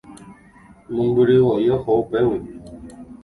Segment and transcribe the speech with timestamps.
[0.93, 2.39] Mombyryvoi oho upégui.